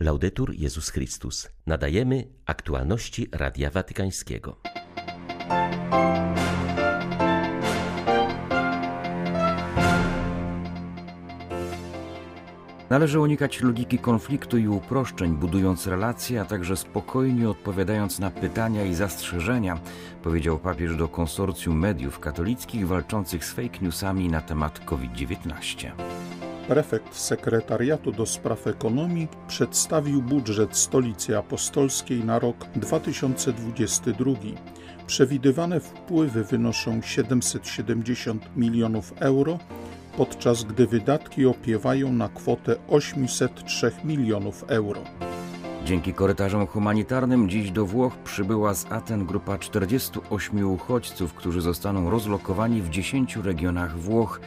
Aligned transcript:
Laudetur 0.00 0.54
Jezus 0.54 0.90
Chrystus. 0.90 1.48
Nadajemy 1.66 2.28
aktualności 2.46 3.28
Radia 3.32 3.70
Watykańskiego. 3.70 4.56
Należy 12.90 13.20
unikać 13.20 13.60
logiki 13.60 13.98
konfliktu 13.98 14.58
i 14.58 14.68
uproszczeń, 14.68 15.36
budując 15.36 15.86
relacje, 15.86 16.40
a 16.40 16.44
także 16.44 16.76
spokojnie 16.76 17.50
odpowiadając 17.50 18.18
na 18.18 18.30
pytania 18.30 18.84
i 18.84 18.94
zastrzeżenia, 18.94 19.78
powiedział 20.22 20.58
papież 20.58 20.96
do 20.96 21.08
konsorcjum 21.08 21.78
mediów 21.78 22.20
katolickich 22.20 22.86
walczących 22.86 23.44
z 23.44 23.52
fake 23.52 23.78
newsami 23.82 24.28
na 24.28 24.40
temat 24.40 24.80
COVID-19. 24.84 26.15
Prefekt 26.68 27.14
Sekretariatu 27.14 28.12
do 28.12 28.26
Spraw 28.26 28.66
Ekonomii 28.66 29.28
przedstawił 29.48 30.22
budżet 30.22 30.76
Stolicy 30.76 31.38
Apostolskiej 31.38 32.24
na 32.24 32.38
rok 32.38 32.56
2022. 32.76 34.32
Przewidywane 35.06 35.80
wpływy 35.80 36.44
wynoszą 36.44 37.02
770 37.02 38.56
milionów 38.56 39.12
euro, 39.20 39.58
podczas 40.16 40.64
gdy 40.64 40.86
wydatki 40.86 41.46
opiewają 41.46 42.12
na 42.12 42.28
kwotę 42.28 42.76
803 42.88 43.92
milionów 44.04 44.64
euro. 44.68 45.00
Dzięki 45.86 46.14
korytarzom 46.14 46.66
humanitarnym 46.66 47.48
dziś 47.48 47.70
do 47.70 47.86
Włoch 47.86 48.16
przybyła 48.16 48.74
z 48.74 48.92
Aten 48.92 49.26
grupa 49.26 49.58
48 49.58 50.70
uchodźców, 50.70 51.34
którzy 51.34 51.60
zostaną 51.60 52.10
rozlokowani 52.10 52.82
w 52.82 52.90
10 52.90 53.36
regionach 53.36 53.98
Włoch. 53.98 54.40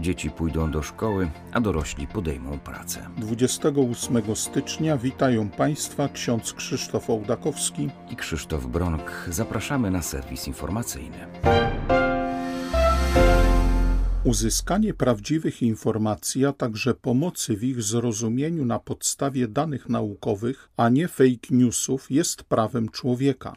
Dzieci 0.00 0.30
pójdą 0.30 0.70
do 0.70 0.82
szkoły, 0.82 1.28
a 1.52 1.60
dorośli 1.60 2.06
podejmą 2.06 2.58
pracę. 2.58 3.06
28 3.18 4.36
stycznia 4.36 4.96
witają 4.96 5.48
Państwa 5.48 6.08
ksiądz 6.08 6.52
Krzysztof 6.52 7.10
Ołdakowski 7.10 7.90
i 8.10 8.16
Krzysztof 8.16 8.66
Bronk. 8.66 9.26
Zapraszamy 9.28 9.90
na 9.90 10.02
serwis 10.02 10.48
informacyjny. 10.48 11.26
Uzyskanie 14.26 14.94
prawdziwych 14.94 15.62
informacji, 15.62 16.46
a 16.46 16.52
także 16.52 16.94
pomocy 16.94 17.56
w 17.56 17.64
ich 17.64 17.82
zrozumieniu 17.82 18.64
na 18.64 18.78
podstawie 18.78 19.48
danych 19.48 19.88
naukowych, 19.88 20.68
a 20.76 20.88
nie 20.88 21.08
fake 21.08 21.48
newsów, 21.50 22.10
jest 22.10 22.42
prawem 22.42 22.88
człowieka 22.88 23.56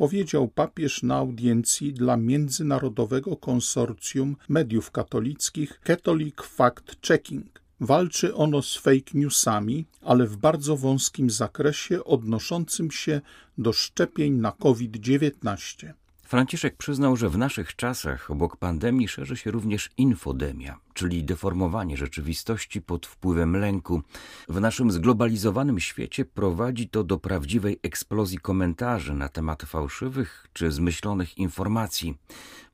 powiedział 0.00 0.48
papież 0.48 1.02
na 1.02 1.16
audiencji 1.16 1.92
dla 1.92 2.16
Międzynarodowego 2.16 3.36
Konsorcjum 3.36 4.36
Mediów 4.48 4.90
Katolickich 4.90 5.80
Catholic 5.80 6.42
Fact 6.42 7.06
Checking. 7.06 7.60
Walczy 7.80 8.34
ono 8.34 8.62
z 8.62 8.76
fake 8.76 9.10
newsami, 9.14 9.86
ale 10.02 10.26
w 10.26 10.36
bardzo 10.36 10.76
wąskim 10.76 11.30
zakresie 11.30 12.04
odnoszącym 12.04 12.90
się 12.90 13.20
do 13.58 13.72
szczepień 13.72 14.32
na 14.32 14.52
COVID-19. 14.52 15.92
Franciszek 16.30 16.76
przyznał, 16.76 17.16
że 17.16 17.28
w 17.28 17.38
naszych 17.38 17.76
czasach 17.76 18.30
obok 18.30 18.56
pandemii 18.56 19.08
szerzy 19.08 19.36
się 19.36 19.50
również 19.50 19.90
infodemia, 19.96 20.78
czyli 20.94 21.24
deformowanie 21.24 21.96
rzeczywistości 21.96 22.82
pod 22.82 23.06
wpływem 23.06 23.56
lęku. 23.56 24.02
W 24.48 24.60
naszym 24.60 24.90
zglobalizowanym 24.90 25.80
świecie 25.80 26.24
prowadzi 26.24 26.88
to 26.88 27.04
do 27.04 27.18
prawdziwej 27.18 27.80
eksplozji 27.82 28.38
komentarzy 28.38 29.14
na 29.14 29.28
temat 29.28 29.62
fałszywych 29.62 30.46
czy 30.52 30.72
zmyślonych 30.72 31.38
informacji. 31.38 32.14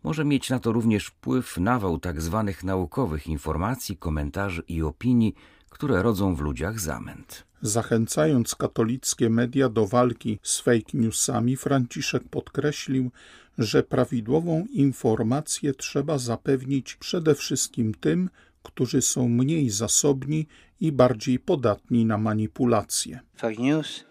Może 0.02 0.24
mieć 0.24 0.50
na 0.50 0.58
to 0.58 0.72
również 0.72 1.06
wpływ 1.06 1.58
nawał 1.58 1.98
tak 1.98 2.20
zwanych 2.22 2.64
naukowych 2.64 3.26
informacji, 3.26 3.96
komentarzy 3.96 4.62
i 4.68 4.82
opinii, 4.82 5.34
które 5.70 6.02
rodzą 6.02 6.34
w 6.34 6.40
ludziach 6.40 6.80
zamęt. 6.80 7.46
Zachęcając 7.62 8.54
katolickie 8.54 9.30
media 9.30 9.68
do 9.68 9.86
walki 9.86 10.38
z 10.42 10.60
fake 10.60 10.92
newsami, 10.94 11.56
Franciszek 11.56 12.22
podkreślił, 12.28 13.10
że 13.58 13.82
prawidłową 13.82 14.66
informację 14.72 15.74
trzeba 15.74 16.18
zapewnić 16.18 16.94
przede 16.94 17.34
wszystkim 17.34 17.94
tym, 17.94 18.30
którzy 18.62 19.02
są 19.02 19.28
mniej 19.28 19.70
zasobni 19.70 20.46
i 20.80 20.92
bardziej 20.92 21.38
podatni 21.38 22.04
na 22.04 22.18
manipulacje. 22.18 23.20
Fake 23.36 23.62
news 23.62 24.04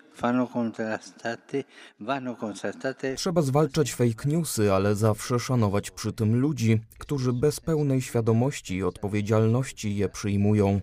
Trzeba 3.16 3.42
zwalczać 3.42 3.94
fake 3.94 4.30
newsy, 4.30 4.74
ale 4.74 4.96
zawsze 4.96 5.40
szanować 5.40 5.92
przy 5.92 6.14
tym 6.14 6.36
ludzi, 6.36 6.80
którzy 6.98 7.34
bez 7.34 7.60
pełnej 7.60 8.02
świadomości 8.02 8.76
i 8.76 8.84
odpowiedzialności 8.84 9.96
je 9.96 10.10
przyjmują. 10.10 10.82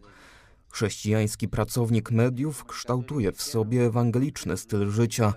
Chrześcijański 0.72 1.48
pracownik 1.48 2.10
mediów 2.10 2.64
kształtuje 2.64 3.32
w 3.32 3.42
sobie 3.42 3.86
ewangeliczny 3.86 4.56
styl 4.56 4.90
życia, 4.90 5.34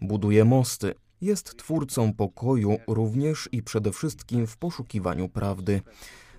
buduje 0.00 0.44
mosty, 0.44 0.94
jest 1.20 1.56
twórcą 1.56 2.12
pokoju 2.12 2.76
również 2.86 3.48
i 3.52 3.62
przede 3.62 3.92
wszystkim 3.92 4.46
w 4.46 4.56
poszukiwaniu 4.56 5.28
prawdy. 5.28 5.80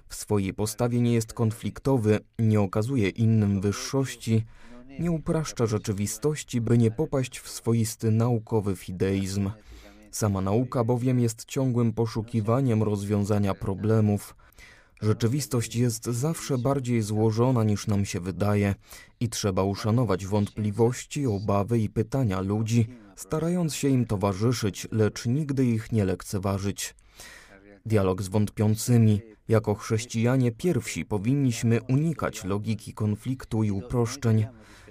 W 0.07 0.15
swojej 0.15 0.53
postawie 0.53 1.01
nie 1.01 1.13
jest 1.13 1.33
konfliktowy, 1.33 2.19
nie 2.39 2.61
okazuje 2.61 3.09
innym 3.09 3.61
wyższości, 3.61 4.45
nie 4.99 5.11
upraszcza 5.11 5.65
rzeczywistości, 5.65 6.61
by 6.61 6.77
nie 6.77 6.91
popaść 6.91 7.39
w 7.39 7.49
swoisty 7.49 8.11
naukowy 8.11 8.75
fideizm. 8.75 9.51
Sama 10.11 10.41
nauka 10.41 10.83
bowiem 10.83 11.19
jest 11.19 11.45
ciągłym 11.45 11.93
poszukiwaniem 11.93 12.83
rozwiązania 12.83 13.53
problemów. 13.53 14.35
Rzeczywistość 15.01 15.75
jest 15.75 16.05
zawsze 16.05 16.57
bardziej 16.57 17.01
złożona 17.01 17.63
niż 17.63 17.87
nam 17.87 18.05
się 18.05 18.19
wydaje 18.19 18.75
i 19.19 19.29
trzeba 19.29 19.63
uszanować 19.63 20.25
wątpliwości, 20.25 21.27
obawy 21.27 21.79
i 21.79 21.89
pytania 21.89 22.41
ludzi, 22.41 22.87
starając 23.15 23.75
się 23.75 23.87
im 23.87 24.05
towarzyszyć, 24.05 24.87
lecz 24.91 25.25
nigdy 25.25 25.65
ich 25.65 25.91
nie 25.91 26.05
lekceważyć. 26.05 26.95
Dialog 27.85 28.21
z 28.21 28.27
wątpiącymi. 28.27 29.21
Jako 29.47 29.75
chrześcijanie 29.75 30.51
pierwsi 30.51 31.05
powinniśmy 31.05 31.81
unikać 31.81 32.43
logiki 32.43 32.93
konfliktu 32.93 33.63
i 33.63 33.71
uproszczeń, 33.71 34.45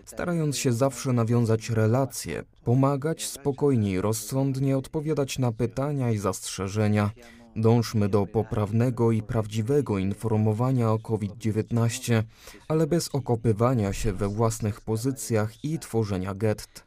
starając 0.05 0.57
się 0.57 0.73
zawsze 0.73 1.13
nawiązać 1.13 1.71
relacje, 1.71 2.45
pomagać 2.65 3.27
spokojnie 3.27 3.91
i 3.93 4.01
rozsądnie 4.01 4.79
odpowiadać 4.79 5.39
na 5.39 5.53
pytania 5.53 6.11
i 6.11 6.19
zastrzeżenia. 6.19 7.11
Dążmy 7.57 8.09
do 8.09 8.27
poprawnego 8.27 9.13
i 9.13 9.23
prawdziwego 9.23 9.99
informowania 9.99 10.93
o 10.93 10.99
COVID-19, 10.99 12.23
ale 12.69 12.87
bez 12.87 13.09
okopywania 13.13 13.93
się 13.93 14.13
we 14.13 14.29
własnych 14.29 14.81
pozycjach 14.81 15.65
i 15.65 15.79
tworzenia 15.79 16.35
gett. 16.35 16.87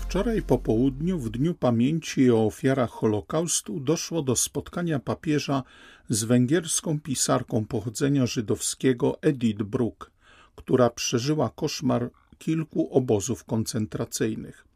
Wczoraj 0.00 0.42
po 0.42 0.58
południu, 0.58 1.18
w 1.18 1.30
Dniu 1.30 1.54
Pamięci 1.54 2.30
o 2.30 2.46
ofiarach 2.46 2.90
Holokaustu, 2.90 3.80
doszło 3.80 4.22
do 4.22 4.36
spotkania 4.36 4.98
papieża 4.98 5.62
z 6.08 6.24
węgierską 6.24 7.00
pisarką 7.00 7.64
pochodzenia 7.64 8.26
żydowskiego 8.26 9.22
Edith 9.22 9.62
Bruck, 9.62 10.10
która 10.56 10.90
przeżyła 10.90 11.50
koszmar 11.56 12.10
kilku 12.38 12.94
obozów 12.94 13.44
koncentracyjnych. 13.44 14.69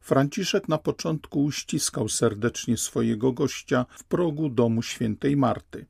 Franciszek 0.00 0.68
na 0.68 0.78
początku 0.78 1.44
uściskał 1.44 2.08
serdecznie 2.08 2.76
swojego 2.76 3.32
gościa 3.32 3.86
w 3.90 4.04
progu 4.04 4.48
domu 4.48 4.82
świętej 4.82 5.36
Marty. 5.36 5.86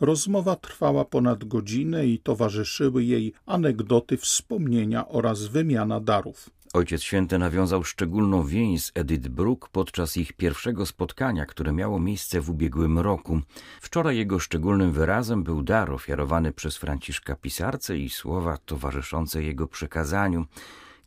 Rozmowa 0.00 0.56
trwała 0.56 1.04
ponad 1.04 1.44
godzinę 1.44 2.06
i 2.06 2.18
towarzyszyły 2.18 3.04
jej 3.04 3.32
anegdoty, 3.46 4.16
wspomnienia 4.16 5.08
oraz 5.08 5.46
wymiana 5.46 6.00
darów. 6.00 6.50
Ojciec 6.72 7.02
Święty 7.02 7.38
nawiązał 7.38 7.84
szczególną 7.84 8.46
więź 8.46 8.84
z 8.84 8.92
Edith 8.94 9.28
Brooke 9.28 9.68
podczas 9.72 10.16
ich 10.16 10.32
pierwszego 10.32 10.86
spotkania, 10.86 11.46
które 11.46 11.72
miało 11.72 12.00
miejsce 12.00 12.40
w 12.40 12.50
ubiegłym 12.50 12.98
roku. 12.98 13.40
Wczoraj 13.80 14.16
jego 14.16 14.38
szczególnym 14.38 14.92
wyrazem 14.92 15.42
był 15.42 15.62
dar 15.62 15.90
ofiarowany 15.90 16.52
przez 16.52 16.76
Franciszka 16.76 17.36
pisarce 17.36 17.98
i 17.98 18.10
słowa 18.10 18.58
towarzyszące 18.66 19.42
jego 19.42 19.66
przekazaniu. 19.66 20.46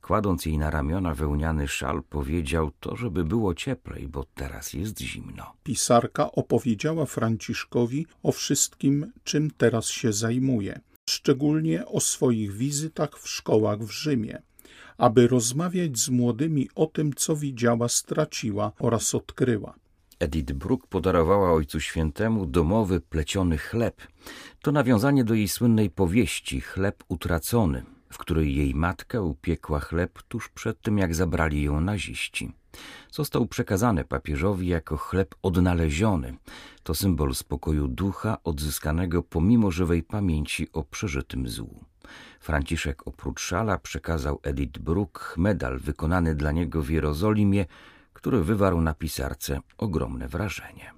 Kładąc 0.06 0.46
jej 0.46 0.58
na 0.58 0.70
ramiona 0.70 1.16
wełniany 1.16 1.68
szal, 1.68 2.04
powiedział 2.04 2.72
to, 2.80 2.96
żeby 2.96 3.24
było 3.24 3.54
cieplej, 3.54 4.08
bo 4.08 4.26
teraz 4.36 4.74
jest 4.74 5.00
zimno. 5.00 5.54
Pisarka 5.64 6.32
opowiedziała 6.32 7.06
Franciszkowi 7.06 8.08
o 8.24 8.32
wszystkim, 8.32 9.12
czym 9.24 9.52
teraz 9.52 9.88
się 9.88 10.14
zajmuje, 10.14 10.80
szczególnie 11.10 11.86
o 11.86 12.00
swoich 12.00 12.54
wizytach 12.54 13.20
w 13.20 13.30
szkołach 13.30 13.80
w 13.80 13.92
Rzymie, 13.92 14.42
aby 14.98 15.28
rozmawiać 15.28 15.98
z 15.98 16.10
młodymi 16.10 16.70
o 16.76 16.86
tym, 16.86 17.14
co 17.14 17.36
widziała, 17.36 17.90
straciła 17.90 18.72
oraz 18.80 19.16
odkryła. 19.16 19.76
Edith 20.20 20.54
Brooke 20.54 20.88
podarowała 20.90 21.52
Ojcu 21.52 21.80
Świętemu 21.80 22.46
domowy 22.46 23.02
pleciony 23.02 23.58
chleb. 23.58 24.02
To 24.62 24.72
nawiązanie 24.72 25.24
do 25.24 25.34
jej 25.34 25.48
słynnej 25.48 25.90
powieści 25.90 26.62
Chleb 26.62 27.04
utracony, 27.08 27.95
w 28.16 28.18
której 28.18 28.56
jej 28.56 28.76
matka 28.76 29.22
upiekła 29.22 29.80
chleb 29.80 30.24
tuż 30.24 30.50
przed 30.50 30.82
tym, 30.82 30.98
jak 30.98 31.16
zabrali 31.16 31.64
ją 31.64 31.82
naziści. 31.82 32.52
Został 33.12 33.48
przekazany 33.48 34.06
papieżowi 34.06 34.68
jako 34.68 34.98
chleb 34.98 35.36
odnaleziony. 35.42 36.38
To 36.84 36.96
symbol 36.96 37.36
spokoju 37.36 37.88
ducha 37.88 38.38
odzyskanego 38.44 39.24
pomimo 39.24 39.72
żywej 39.72 40.04
pamięci 40.04 40.68
o 40.74 40.84
przeżytym 40.84 41.48
złu. 41.48 41.84
Franciszek 42.40 43.08
oprócz 43.08 43.42
szala 43.42 43.78
przekazał 43.78 44.40
Edith 44.44 44.80
Brook 44.80 45.34
medal 45.38 45.80
wykonany 45.80 46.36
dla 46.36 46.52
niego 46.52 46.82
w 46.82 46.90
Jerozolimie, 46.90 47.66
który 48.14 48.44
wywarł 48.44 48.82
na 48.82 48.94
pisarce 48.94 49.60
ogromne 49.78 50.28
wrażenie. 50.28 50.92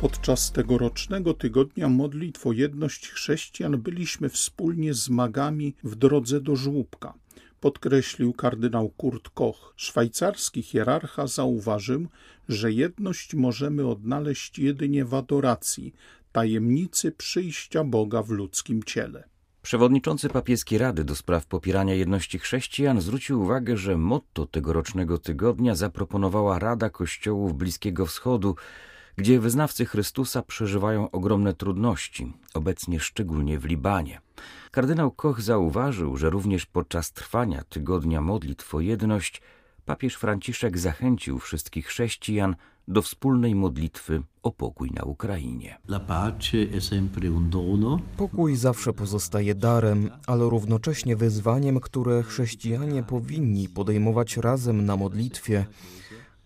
Podczas 0.00 0.52
tegorocznego 0.52 1.34
tygodnia 1.34 1.88
modlitw 1.88 2.46
o 2.46 2.52
jedność 2.52 3.08
chrześcijan 3.08 3.80
byliśmy 3.80 4.28
wspólnie 4.28 4.94
z 4.94 5.08
magami 5.08 5.74
w 5.84 5.94
drodze 5.94 6.40
do 6.40 6.56
żłóbka. 6.56 7.14
Podkreślił 7.60 8.32
kardynał 8.32 8.88
Kurt 8.88 9.28
Koch. 9.28 9.74
Szwajcarski 9.76 10.62
hierarcha 10.62 11.26
zauważył, 11.26 12.06
że 12.48 12.72
jedność 12.72 13.34
możemy 13.34 13.86
odnaleźć 13.86 14.58
jedynie 14.58 15.04
w 15.04 15.14
adoracji, 15.14 15.94
tajemnicy 16.32 17.12
przyjścia 17.12 17.84
Boga 17.84 18.22
w 18.22 18.30
ludzkim 18.30 18.82
ciele. 18.82 19.28
Przewodniczący 19.62 20.28
papieskiej 20.28 20.78
Rady 20.78 21.04
do 21.04 21.14
spraw 21.14 21.46
popierania 21.46 21.94
jedności 21.94 22.38
chrześcijan 22.38 23.00
zwrócił 23.00 23.42
uwagę, 23.42 23.76
że 23.76 23.98
motto 23.98 24.46
tegorocznego 24.46 25.18
tygodnia 25.18 25.74
zaproponowała 25.74 26.58
Rada 26.58 26.90
Kościołów 26.90 27.54
Bliskiego 27.54 28.06
Wschodu, 28.06 28.56
gdzie 29.16 29.40
wyznawcy 29.40 29.86
Chrystusa 29.86 30.42
przeżywają 30.42 31.10
ogromne 31.10 31.54
trudności, 31.54 32.32
obecnie 32.54 33.00
szczególnie 33.00 33.58
w 33.58 33.64
Libanie. 33.64 34.20
Kardynał 34.70 35.10
Koch 35.10 35.40
zauważył, 35.40 36.16
że 36.16 36.30
również 36.30 36.66
podczas 36.66 37.12
trwania 37.12 37.64
tygodnia 37.68 38.20
modlitw 38.20 38.74
o 38.74 38.80
jedność 38.80 39.42
papież 39.84 40.14
Franciszek 40.14 40.78
zachęcił 40.78 41.38
wszystkich 41.38 41.86
chrześcijan 41.86 42.56
do 42.88 43.02
wspólnej 43.02 43.54
modlitwy 43.54 44.22
o 44.42 44.52
pokój 44.52 44.90
na 44.90 45.02
Ukrainie. 45.02 45.78
Pokój 48.16 48.56
zawsze 48.56 48.92
pozostaje 48.92 49.54
darem, 49.54 50.10
ale 50.26 50.50
równocześnie 50.50 51.16
wyzwaniem, 51.16 51.80
które 51.80 52.22
chrześcijanie 52.22 53.02
powinni 53.02 53.68
podejmować 53.68 54.36
razem 54.36 54.84
na 54.84 54.96
modlitwie. 54.96 55.66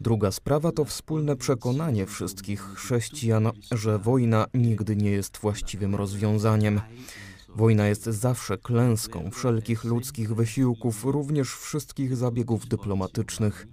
Druga 0.00 0.30
sprawa 0.30 0.72
to 0.72 0.84
wspólne 0.84 1.36
przekonanie 1.36 2.06
wszystkich 2.06 2.62
chrześcijan, 2.62 3.50
że 3.72 3.98
wojna 3.98 4.46
nigdy 4.54 4.96
nie 4.96 5.10
jest 5.10 5.38
właściwym 5.38 5.94
rozwiązaniem. 5.94 6.80
Wojna 7.48 7.86
jest 7.86 8.04
zawsze 8.04 8.58
klęską 8.58 9.30
wszelkich 9.30 9.84
ludzkich 9.84 10.34
wysiłków, 10.34 11.04
również 11.04 11.54
wszystkich 11.54 12.16
zabiegów 12.16 12.68
dyplomatycznych. 12.68 13.66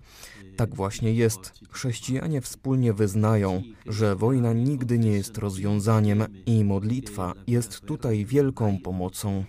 Tak 0.56 0.76
właśnie 0.76 1.14
jest. 1.14 1.52
Chrześcijanie 1.70 2.42
wspólnie 2.42 2.94
wyznają, 2.94 3.62
że 3.86 4.16
wojna 4.16 4.54
nigdy 4.54 5.00
nie 5.00 5.12
jest 5.12 5.38
rozwiązaniem 5.38 6.24
i 6.46 6.64
modlitwa 6.64 7.34
jest 7.48 7.82
tutaj 7.82 8.26
wielką 8.26 8.78
pomocą. 8.84 9.44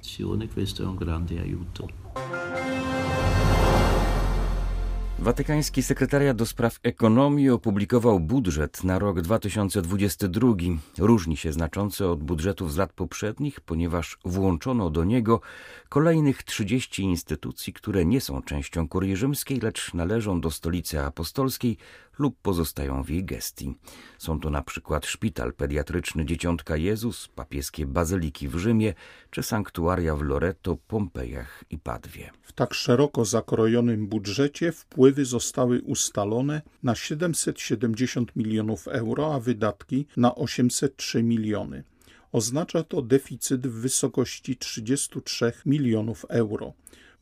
Watykański 5.19 5.83
sekretariat 5.83 6.37
do 6.37 6.47
spraw 6.47 6.79
ekonomii 6.83 7.51
opublikował 7.51 8.21
budżet 8.21 8.85
na 8.85 8.99
rok 8.99 9.21
2022. 9.21 10.55
Różni 10.99 11.37
się 11.37 11.53
znacząco 11.53 12.13
od 12.13 12.23
budżetów 12.23 12.73
z 12.73 12.77
lat 12.77 12.93
poprzednich, 12.93 13.61
ponieważ 13.61 14.19
włączono 14.25 14.91
do 14.91 15.05
niego 15.05 15.41
kolejnych 15.89 16.43
30 16.43 17.03
instytucji, 17.03 17.73
które 17.73 18.05
nie 18.05 18.21
są 18.21 18.43
częścią 18.43 18.89
kurii 18.89 19.17
rzymskiej, 19.17 19.61
lecz 19.61 19.95
należą 19.95 20.41
do 20.41 20.51
stolicy 20.51 21.01
apostolskiej 21.01 21.77
lub 22.19 22.37
pozostają 22.43 23.03
w 23.03 23.11
jej 23.11 23.25
gestii. 23.25 23.75
Są 24.19 24.41
to 24.41 24.51
na 24.51 24.63
przykład 24.63 25.07
szpital 25.07 25.53
pediatryczny 25.53 26.25
Dzieciątka 26.25 26.77
Jezus, 26.77 27.29
papieskie 27.29 27.87
bazyliki 27.87 28.49
w 28.49 28.57
Rzymie 28.57 28.95
czy 29.31 29.43
sanktuaria 29.43 30.17
w 30.17 30.23
Loreto, 30.23 30.77
Pompejach 30.89 31.65
i 31.71 31.79
Padwie. 31.79 32.31
W 32.43 32.53
tak 32.53 32.75
szeroko 32.75 33.25
zakrojonym 33.25 34.07
budżecie 34.07 34.73
wpływy 34.73 35.25
zostały 35.25 35.83
ustalone 35.83 36.63
na 36.83 36.95
770 36.95 38.37
milionów 38.37 38.89
euro, 38.89 39.35
a 39.35 39.41
wydatki 39.41 40.07
na 40.17 40.35
803 40.35 41.23
miliony. 41.23 41.85
Oznacza 42.33 42.83
to 42.83 43.03
deficyt 43.03 43.67
w 43.67 43.81
wysokości 43.81 44.57
33 44.57 45.53
milionów 45.67 46.27
euro. 46.29 46.73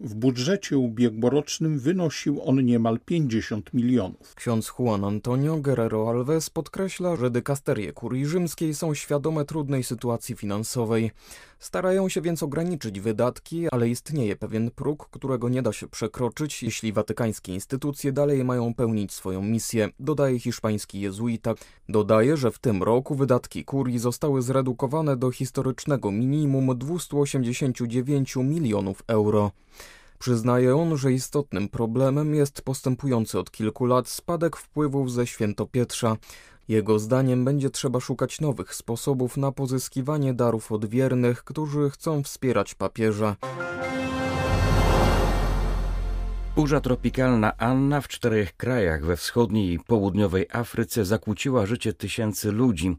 W 0.00 0.14
budżecie 0.14 0.78
ubiegłorocznym 0.78 1.78
wynosił 1.78 2.42
on 2.44 2.64
niemal 2.64 2.98
50 3.04 3.74
milionów. 3.74 4.34
Ksiądz 4.34 4.72
Juan 4.78 5.04
Antonio 5.04 5.56
Guerrero 5.56 6.10
Alves 6.10 6.50
podkreśla, 6.50 7.16
że 7.16 7.30
dykasterie 7.30 7.92
kurii 7.92 8.26
rzymskiej 8.26 8.74
są 8.74 8.94
świadome 8.94 9.44
trudnej 9.44 9.84
sytuacji 9.84 10.36
finansowej. 10.36 11.10
Starają 11.58 12.08
się 12.08 12.20
więc 12.20 12.42
ograniczyć 12.42 13.00
wydatki, 13.00 13.68
ale 13.68 13.88
istnieje 13.88 14.36
pewien 14.36 14.70
próg, 14.70 15.08
którego 15.10 15.48
nie 15.48 15.62
da 15.62 15.72
się 15.72 15.88
przekroczyć, 15.88 16.62
jeśli 16.62 16.92
watykańskie 16.92 17.54
instytucje 17.54 18.12
dalej 18.12 18.44
mają 18.44 18.74
pełnić 18.74 19.12
swoją 19.12 19.42
misję, 19.42 19.88
dodaje 20.00 20.38
hiszpański 20.38 21.00
jezuita. 21.00 21.54
Dodaje, 21.88 22.36
że 22.36 22.50
w 22.50 22.58
tym 22.58 22.82
roku 22.82 23.14
wydatki 23.14 23.64
kurii 23.64 23.98
zostały 23.98 24.42
zredukowane 24.42 25.16
do 25.16 25.30
historycznego 25.30 26.12
minimum 26.12 26.78
289 26.78 28.36
milionów 28.36 29.02
euro. 29.06 29.50
Przyznaje 30.18 30.76
on, 30.76 30.96
że 30.96 31.12
istotnym 31.12 31.68
problemem 31.68 32.34
jest 32.34 32.62
postępujący 32.62 33.38
od 33.38 33.50
kilku 33.50 33.86
lat 33.86 34.08
spadek 34.08 34.56
wpływów 34.56 35.12
ze 35.12 35.26
Świętopietrza. 35.26 36.16
Jego 36.68 36.98
zdaniem 36.98 37.44
będzie 37.44 37.70
trzeba 37.70 38.00
szukać 38.00 38.40
nowych 38.40 38.74
sposobów 38.74 39.36
na 39.36 39.52
pozyskiwanie 39.52 40.34
darów 40.34 40.72
od 40.72 40.86
wiernych, 40.86 41.44
którzy 41.44 41.90
chcą 41.90 42.22
wspierać 42.22 42.74
papieża. 42.74 43.36
Burza 46.56 46.80
tropikalna 46.80 47.56
Anna 47.56 48.00
w 48.00 48.08
czterech 48.08 48.56
krajach 48.56 49.04
we 49.04 49.16
wschodniej 49.16 49.72
i 49.72 49.78
południowej 49.78 50.46
Afryce 50.52 51.04
zakłóciła 51.04 51.66
życie 51.66 51.92
tysięcy 51.92 52.52
ludzi. 52.52 52.96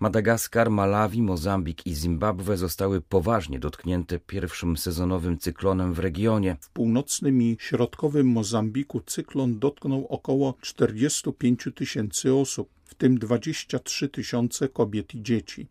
Madagaskar, 0.00 0.70
Malawi, 0.70 1.22
Mozambik 1.22 1.86
i 1.86 1.94
Zimbabwe 1.94 2.56
zostały 2.56 3.00
poważnie 3.00 3.58
dotknięte 3.58 4.18
pierwszym 4.18 4.76
sezonowym 4.76 5.38
cyklonem 5.38 5.94
w 5.94 5.98
regionie. 5.98 6.56
W 6.60 6.70
północnym 6.70 7.42
i 7.42 7.56
środkowym 7.60 8.26
Mozambiku 8.26 9.00
cyklon 9.00 9.58
dotknął 9.58 10.06
około 10.06 10.54
45 10.60 11.68
tysięcy 11.74 12.34
osób, 12.34 12.68
w 12.84 12.94
tym 12.94 13.18
23 13.18 14.08
tysiące 14.08 14.68
kobiet 14.68 15.14
i 15.14 15.22
dzieci. 15.22 15.68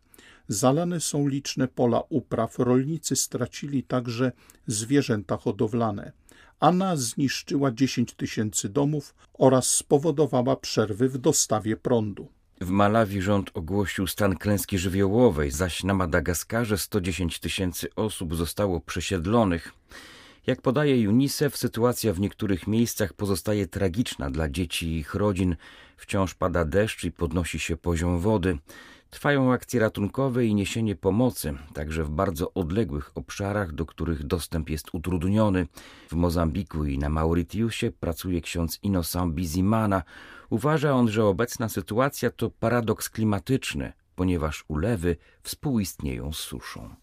Zalane 0.48 1.00
są 1.00 1.28
liczne 1.28 1.68
pola 1.68 2.02
upraw, 2.10 2.60
rolnicy 2.60 3.16
stracili 3.16 3.84
także 3.84 4.32
zwierzęta 4.68 5.38
hodowlane. 5.38 6.12
Anna 6.60 6.96
zniszczyła 6.96 7.72
10 7.72 8.14
tysięcy 8.14 8.70
domów 8.70 9.16
oraz 9.34 9.70
spowodowała 9.70 10.56
przerwy 10.56 11.10
w 11.10 11.18
dostawie 11.18 11.78
prądu. 11.78 12.37
W 12.62 12.70
Malawi 12.70 13.22
rząd 13.22 13.52
ogłosił 13.54 14.08
stan 14.08 14.38
klęski 14.38 14.78
żywiołowej, 14.78 15.52
zaś 15.52 15.84
na 15.84 15.94
Madagaskarze 15.94 16.78
110 16.78 17.40
tysięcy 17.40 17.88
osób 17.96 18.36
zostało 18.36 18.82
przesiedlonych. 18.82 19.74
Jak 20.48 20.62
podaje 20.62 21.10
UNICEF, 21.10 21.58
sytuacja 21.58 22.14
w 22.14 22.20
niektórych 22.20 22.68
miejscach 22.68 23.14
pozostaje 23.14 23.68
tragiczna 23.68 24.30
dla 24.30 24.50
dzieci 24.50 24.88
i 24.88 24.98
ich 24.98 25.14
rodzin. 25.16 25.56
Wciąż 25.98 26.34
pada 26.34 26.66
deszcz 26.66 27.04
i 27.04 27.12
podnosi 27.12 27.60
się 27.60 27.78
poziom 27.78 28.20
wody. 28.20 28.58
Trwają 29.10 29.54
akcje 29.54 29.80
ratunkowe 29.80 30.46
i 30.46 30.56
niesienie 30.56 30.96
pomocy, 30.96 31.54
także 31.74 32.04
w 32.04 32.10
bardzo 32.10 32.54
odległych 32.54 33.12
obszarach, 33.16 33.72
do 33.72 33.86
których 33.86 34.24
dostęp 34.24 34.70
jest 34.70 34.94
utrudniony. 34.94 35.68
W 36.10 36.14
Mozambiku 36.14 36.86
i 36.86 36.98
na 36.98 37.10
Mauritiusie 37.10 37.92
pracuje 37.92 38.42
ksiądz 38.42 38.80
Innocent 38.84 39.34
Bizimana. 39.34 40.04
Uważa 40.50 40.94
on, 40.94 41.10
że 41.10 41.26
obecna 41.26 41.70
sytuacja 41.70 42.30
to 42.30 42.50
paradoks 42.50 43.10
klimatyczny, 43.10 43.94
ponieważ 44.16 44.66
ulewy 44.68 45.18
współistnieją 45.44 46.34
z 46.34 46.38
suszą. 46.38 46.96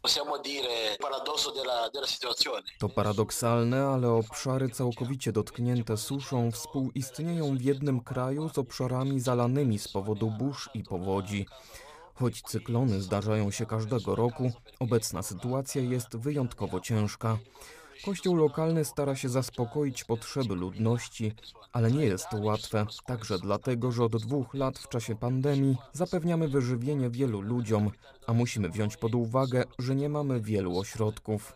To 2.78 2.88
paradoksalne, 2.88 3.86
ale 3.86 4.08
obszary 4.08 4.68
całkowicie 4.68 5.32
dotknięte 5.32 5.96
suszą 5.96 6.50
współistnieją 6.50 7.56
w 7.56 7.62
jednym 7.62 8.00
kraju 8.00 8.48
z 8.48 8.58
obszarami 8.58 9.20
zalanymi 9.20 9.78
z 9.78 9.88
powodu 9.88 10.30
burz 10.30 10.70
i 10.74 10.82
powodzi. 10.82 11.46
Choć 12.14 12.42
cyklony 12.42 13.00
zdarzają 13.00 13.50
się 13.50 13.66
każdego 13.66 14.14
roku, 14.14 14.52
obecna 14.78 15.22
sytuacja 15.22 15.82
jest 15.82 16.16
wyjątkowo 16.16 16.80
ciężka. 16.80 17.38
Kościół 18.04 18.36
lokalny 18.36 18.84
stara 18.84 19.16
się 19.16 19.28
zaspokoić 19.28 20.04
potrzeby 20.04 20.54
ludności, 20.54 21.32
ale 21.72 21.92
nie 21.92 22.04
jest 22.04 22.28
to 22.30 22.36
łatwe, 22.36 22.86
także 23.06 23.38
dlatego, 23.38 23.92
że 23.92 24.04
od 24.04 24.16
dwóch 24.16 24.54
lat 24.54 24.78
w 24.78 24.88
czasie 24.88 25.16
pandemii 25.16 25.76
zapewniamy 25.92 26.48
wyżywienie 26.48 27.10
wielu 27.10 27.40
ludziom, 27.40 27.90
a 28.26 28.32
musimy 28.32 28.68
wziąć 28.68 28.96
pod 28.96 29.14
uwagę, 29.14 29.64
że 29.78 29.94
nie 29.94 30.08
mamy 30.08 30.40
wielu 30.40 30.78
ośrodków 30.78 31.52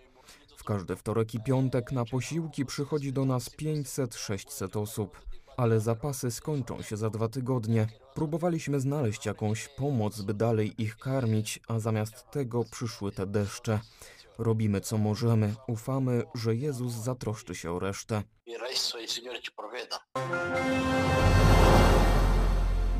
każdy 0.69 0.97
wtorek 0.97 1.35
i 1.35 1.41
piątek 1.41 1.93
na 1.93 2.05
posiłki 2.05 2.67
przychodzi 2.67 3.13
do 3.13 3.25
nas 3.25 3.51
500-600 3.51 4.81
osób, 4.81 5.21
ale 5.57 5.81
zapasy 5.81 6.31
skończą 6.31 6.83
się 6.83 6.97
za 6.97 7.11
dwa 7.11 7.29
tygodnie. 7.29 7.87
Próbowaliśmy 8.15 8.81
znaleźć 8.81 9.27
jakąś 9.27 9.69
pomoc, 9.69 10.21
by 10.21 10.35
dalej 10.35 10.83
ich 10.83 10.97
karmić, 10.97 11.61
a 11.69 11.79
zamiast 11.79 12.31
tego 12.31 12.65
przyszły 12.65 13.13
te 13.13 13.27
deszcze. 13.27 13.81
Robimy 14.39 14.81
co 14.81 14.99
możemy, 14.99 15.55
ufamy, 15.69 16.23
że 16.35 16.57
Jezus 16.57 16.93
zatroszczy 16.93 17.55
się 17.55 17.73
o 17.73 17.79
resztę. 17.79 18.23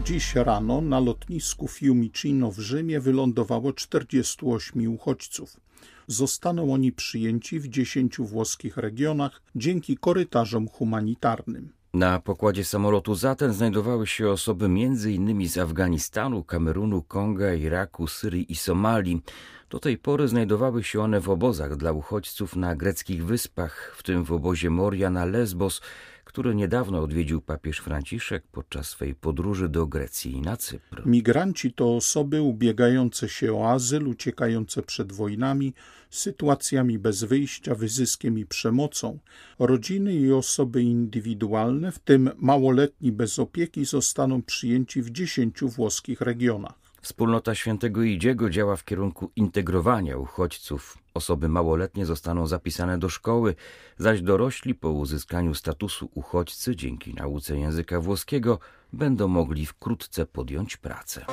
Dziś 0.05 0.35
rano 0.35 0.81
na 0.81 1.01
lotnisku 1.01 1.69
Fiumicino 1.69 2.51
w 2.51 2.59
Rzymie 2.59 3.01
wylądowało 3.01 3.73
48 3.73 4.95
uchodźców. 4.95 5.61
Zostaną 6.07 6.73
oni 6.73 6.93
przyjęci 6.93 7.61
w 7.61 7.69
10 7.69 8.19
włoskich 8.19 8.77
regionach 8.77 9.43
dzięki 9.57 9.97
korytarzom 9.97 10.69
humanitarnym. 10.69 11.78
Na 11.99 12.21
pokładzie 12.21 12.65
samolotu 12.65 13.15
zatem 13.15 13.53
znajdowały 13.53 14.07
się 14.07 14.31
osoby 14.31 14.65
m.in. 14.65 15.49
z 15.49 15.59
Afganistanu, 15.59 16.45
Kamerunu, 16.45 17.03
Konga, 17.03 17.55
Iraku, 17.55 18.07
Syrii 18.07 18.53
i 18.53 18.57
Somalii. 18.57 19.23
Do 19.71 19.79
tej 19.79 19.99
pory 19.99 20.29
znajdowały 20.29 20.85
się 20.85 21.01
one 21.01 21.21
w 21.21 21.31
obozach 21.31 21.77
dla 21.77 21.93
uchodźców 21.93 22.57
na 22.57 22.77
greckich 22.77 23.25
wyspach, 23.25 23.95
w 23.97 24.03
tym 24.03 24.25
w 24.25 24.33
obozie 24.33 24.71
Moria 24.71 25.11
na 25.11 25.25
Lesbos, 25.25 25.81
który 26.29 26.55
niedawno 26.55 27.03
odwiedził 27.03 27.41
papież 27.41 27.79
Franciszek 27.79 28.45
podczas 28.53 28.89
swej 28.89 29.15
podróży 29.15 29.69
do 29.69 29.87
Grecji 29.87 30.33
i 30.33 30.41
na 30.41 30.57
Cypr. 30.57 31.07
Migranci 31.07 31.73
to 31.73 31.97
osoby 31.97 32.43
ubiegające 32.43 33.29
się 33.29 33.55
o 33.55 33.71
azyl, 33.71 34.09
uciekające 34.09 34.83
przed 34.83 35.13
wojnami, 35.13 35.75
sytuacjami 36.11 36.99
bez 36.99 37.25
wyjścia, 37.25 37.75
wyzyskiem 37.75 38.39
i 38.39 38.47
przemocą. 38.47 39.19
Rodziny 39.59 40.15
i 40.15 40.33
osoby 40.33 40.83
indywidualne, 40.83 41.93
w 41.93 41.99
tym 41.99 42.31
małoletni 42.37 43.13
bez 43.13 43.39
opieki, 43.39 43.85
zostaną 43.85 44.43
przyjęci 44.43 45.03
w 45.03 45.11
dziesięciu 45.11 45.69
włoskich 45.69 46.21
regionach. 46.21 46.88
Wspólnota 47.09 47.55
Świętego 47.55 48.03
Idziego 48.03 48.51
działa 48.51 48.77
w 48.77 48.85
kierunku 48.85 49.31
integrowania 49.37 50.17
uchodźców. 50.17 50.99
Osoby 51.15 51.49
małoletnie 51.49 52.07
zostaną 52.07 52.47
zapisane 52.47 52.99
do 52.99 53.09
szkoły, 53.09 53.55
zaś 53.99 54.23
dorośli 54.23 54.75
po 54.75 54.91
uzyskaniu 54.91 55.55
statusu 55.55 56.11
uchodźcy 56.15 56.77
dzięki 56.77 57.15
nauce 57.15 57.59
języka 57.59 58.01
włoskiego 58.01 58.59
będą 58.93 59.29
mogli 59.29 59.67
wkrótce 59.67 60.27
podjąć 60.27 60.77
pracę. 60.77 61.25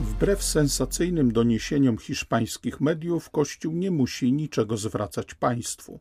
Wbrew 0.00 0.42
sensacyjnym 0.42 1.32
doniesieniom 1.32 1.98
hiszpańskich 1.98 2.80
mediów, 2.80 3.30
Kościół 3.30 3.72
nie 3.72 3.90
musi 3.90 4.32
niczego 4.32 4.76
zwracać 4.76 5.34
państwu. 5.34 6.00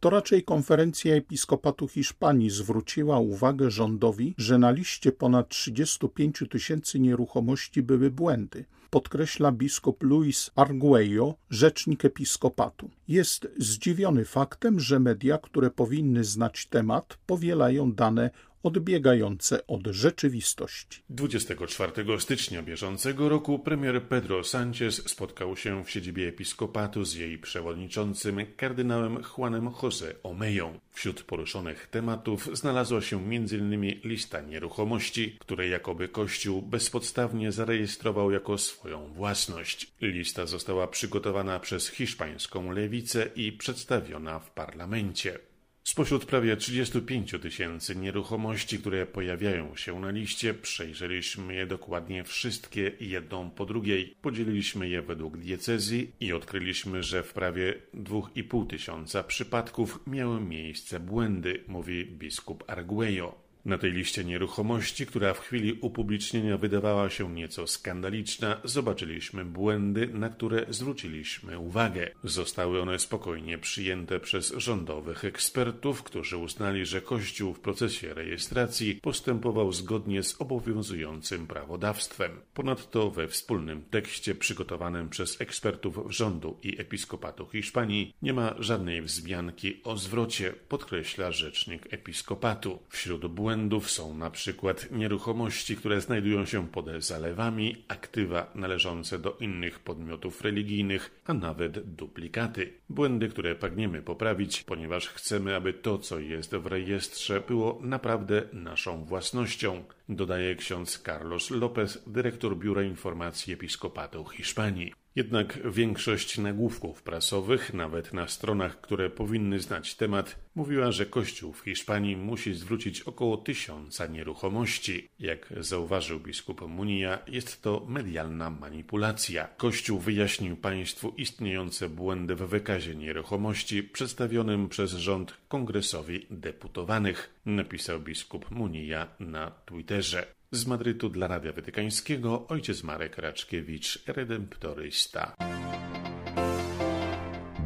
To 0.00 0.10
raczej 0.10 0.42
konferencja 0.44 1.14
episkopatu 1.14 1.88
Hiszpanii 1.88 2.50
zwróciła 2.50 3.18
uwagę 3.18 3.70
rządowi, 3.70 4.34
że 4.38 4.58
na 4.58 4.70
liście 4.70 5.12
ponad 5.12 5.48
35 5.48 6.44
tysięcy 6.50 7.00
nieruchomości 7.00 7.82
były 7.82 8.10
błędy. 8.10 8.64
Podkreśla 8.90 9.52
biskup 9.52 10.02
Luis 10.02 10.50
Arguello, 10.56 11.34
rzecznik 11.50 12.04
episkopatu. 12.04 12.90
Jest 13.08 13.48
zdziwiony 13.58 14.24
faktem, 14.24 14.80
że 14.80 15.00
media, 15.00 15.38
które 15.38 15.70
powinny 15.70 16.24
znać 16.24 16.66
temat, 16.66 17.18
powielają 17.26 17.92
dane 17.92 18.30
odbiegające 18.62 19.66
od 19.66 19.86
rzeczywistości. 19.86 21.02
24 21.10 22.20
stycznia 22.20 22.62
bieżącego 22.62 23.28
roku 23.28 23.58
premier 23.58 24.02
Pedro 24.02 24.40
Sánchez 24.40 25.08
spotkał 25.08 25.56
się 25.56 25.84
w 25.84 25.90
siedzibie 25.90 26.28
episkopatu 26.28 27.04
z 27.04 27.14
jej 27.14 27.38
przewodniczącym 27.38 28.38
kardynałem 28.56 29.22
Juanem 29.38 29.68
José 29.68 30.14
Omeją. 30.22 30.80
Wśród 30.92 31.22
poruszonych 31.22 31.88
tematów 31.90 32.48
znalazła 32.52 33.00
się 33.00 33.16
m.in. 33.16 34.00
lista 34.04 34.40
nieruchomości, 34.40 35.36
które 35.38 35.68
jakoby 35.68 36.08
Kościół 36.08 36.62
bezpodstawnie 36.62 37.52
zarejestrował 37.52 38.30
jako 38.30 38.58
swoją 38.58 39.12
własność. 39.12 39.92
Lista 40.00 40.46
została 40.46 40.86
przygotowana 40.86 41.60
przez 41.60 41.88
hiszpańską 41.88 42.72
lewicę 42.72 43.30
i 43.36 43.52
przedstawiona 43.52 44.38
w 44.38 44.50
parlamencie. 44.50 45.49
Spośród 45.90 46.24
prawie 46.24 46.56
35 46.56 47.34
tysięcy 47.42 47.96
nieruchomości, 47.96 48.78
które 48.78 49.06
pojawiają 49.06 49.76
się 49.76 50.00
na 50.00 50.10
liście, 50.10 50.54
przejrzeliśmy 50.54 51.54
je 51.54 51.66
dokładnie 51.66 52.24
wszystkie 52.24 52.92
jedną 53.00 53.50
po 53.50 53.66
drugiej. 53.66 54.14
Podzieliliśmy 54.22 54.88
je 54.88 55.02
według 55.02 55.36
diecezji 55.38 56.12
i 56.20 56.32
odkryliśmy, 56.32 57.02
że 57.02 57.22
w 57.22 57.32
prawie 57.32 57.74
2,5 57.94 58.66
tysiąca 58.66 59.22
przypadków 59.22 60.00
miały 60.06 60.40
miejsce 60.40 61.00
błędy, 61.00 61.64
mówi 61.68 62.04
biskup 62.04 62.64
Arguello. 62.66 63.49
Na 63.64 63.78
tej 63.78 63.92
liście 63.92 64.24
nieruchomości, 64.24 65.06
która 65.06 65.34
w 65.34 65.40
chwili 65.40 65.78
upublicznienia 65.80 66.58
wydawała 66.58 67.10
się 67.10 67.34
nieco 67.34 67.66
skandaliczna, 67.66 68.60
zobaczyliśmy 68.64 69.44
błędy, 69.44 70.08
na 70.08 70.28
które 70.28 70.66
zwróciliśmy 70.68 71.58
uwagę. 71.58 72.10
Zostały 72.24 72.82
one 72.82 72.98
spokojnie 72.98 73.58
przyjęte 73.58 74.20
przez 74.20 74.52
rządowych 74.56 75.24
ekspertów, 75.24 76.02
którzy 76.02 76.36
uznali, 76.36 76.86
że 76.86 77.00
Kościół 77.00 77.54
w 77.54 77.60
procesie 77.60 78.14
rejestracji 78.14 78.94
postępował 79.02 79.72
zgodnie 79.72 80.22
z 80.22 80.40
obowiązującym 80.40 81.46
prawodawstwem. 81.46 82.30
Ponadto 82.54 83.10
we 83.10 83.28
wspólnym 83.28 83.82
tekście 83.82 84.34
przygotowanym 84.34 85.08
przez 85.08 85.40
ekspertów 85.40 85.98
rządu 86.08 86.58
i 86.62 86.80
episkopatu 86.80 87.46
Hiszpanii 87.46 88.14
nie 88.22 88.32
ma 88.32 88.54
żadnej 88.58 89.02
wzmianki 89.02 89.80
o 89.84 89.96
zwrocie, 89.96 90.52
podkreśla 90.68 91.32
rzecznik 91.32 91.94
episkopatu. 91.94 92.78
Wśród 92.88 93.26
błędów 93.26 93.49
błędów 93.50 93.90
są 93.90 94.14
na 94.14 94.30
przykład 94.30 94.90
nieruchomości, 94.90 95.76
które 95.76 96.00
znajdują 96.00 96.44
się 96.44 96.68
pod 96.68 96.86
zalewami, 96.98 97.84
aktywa 97.88 98.50
należące 98.54 99.18
do 99.18 99.36
innych 99.40 99.78
podmiotów 99.78 100.42
religijnych, 100.42 101.10
a 101.26 101.34
nawet 101.34 101.94
duplikaty. 101.94 102.72
Błędy, 102.88 103.28
które 103.28 103.54
pragniemy 103.54 104.02
poprawić, 104.02 104.62
ponieważ 104.62 105.08
chcemy, 105.08 105.56
aby 105.56 105.72
to, 105.72 105.98
co 105.98 106.18
jest 106.18 106.56
w 106.56 106.66
rejestrze, 106.66 107.40
było 107.40 107.78
naprawdę 107.82 108.42
naszą 108.52 109.04
własnością, 109.04 109.84
dodaje 110.08 110.54
ksiądz 110.54 111.02
Carlos 111.02 111.50
López, 111.50 112.02
dyrektor 112.06 112.56
Biura 112.56 112.82
Informacji 112.82 113.52
Episkopatu 113.52 114.24
Hiszpanii. 114.24 114.99
Jednak 115.16 115.58
większość 115.72 116.38
nagłówków 116.38 117.02
prasowych, 117.02 117.74
nawet 117.74 118.12
na 118.12 118.28
stronach, 118.28 118.80
które 118.80 119.10
powinny 119.10 119.60
znać 119.60 119.94
temat, 119.94 120.38
mówiła, 120.54 120.92
że 120.92 121.06
Kościół 121.06 121.52
w 121.52 121.60
Hiszpanii 121.60 122.16
musi 122.16 122.54
zwrócić 122.54 123.00
około 123.02 123.36
tysiąca 123.36 124.06
nieruchomości. 124.06 125.08
Jak 125.18 125.52
zauważył 125.60 126.20
biskup 126.20 126.60
Munia, 126.68 127.18
jest 127.26 127.62
to 127.62 127.84
medialna 127.88 128.50
manipulacja. 128.50 129.48
Kościół 129.56 129.98
wyjaśnił 129.98 130.56
państwu 130.56 131.14
istniejące 131.16 131.88
błędy 131.88 132.34
w 132.34 132.38
wykazie 132.38 132.94
nieruchomości 132.94 133.82
przedstawionym 133.82 134.68
przez 134.68 134.92
rząd 134.92 135.36
kongresowi 135.48 136.26
deputowanych, 136.30 137.40
napisał 137.46 138.00
biskup 138.00 138.50
Munia 138.50 139.06
na 139.20 139.50
Twitterze. 139.50 140.39
Z 140.52 140.66
Madrytu 140.66 141.08
dla 141.08 141.26
Radia 141.28 141.52
Watykańskiego 141.52 142.46
ojciec 142.48 142.82
Marek 142.84 143.18
Raczkiewicz, 143.18 144.04
redemptorysta. 144.06 145.34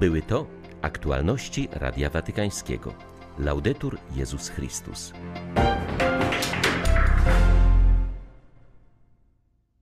Były 0.00 0.23
to 0.23 0.47
aktualności 0.83 1.69
Radia 1.73 2.11
Watykańskiego. 2.11 2.95
Laudetur 3.38 3.99
Jezus 4.17 4.49
Chrystus. 4.49 5.12